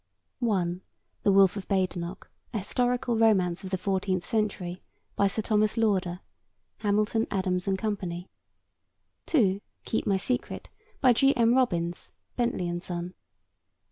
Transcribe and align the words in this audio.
(1) 0.39 0.81
The 1.21 1.31
Wolfe 1.31 1.57
of 1.57 1.67
Badenoch: 1.67 2.27
A 2.55 2.57
Historical 2.57 3.15
Romance 3.15 3.63
of 3.63 3.69
the 3.69 3.77
Fourteenth 3.77 4.25
Century. 4.25 4.81
By 5.15 5.27
Sir 5.27 5.43
Thomas 5.43 5.77
Lauder. 5.77 6.21
(Hamilton, 6.77 7.27
Adams 7.29 7.67
and 7.67 7.77
Co.) 7.77 7.95
(2) 9.27 9.61
Keep 9.85 10.07
My 10.07 10.17
Secret. 10.17 10.71
By 11.01 11.13
G. 11.13 11.37
M. 11.37 11.53
Robins. 11.53 12.13
(Bentley 12.35 12.67
and 12.67 12.81
Son.) 12.81 13.13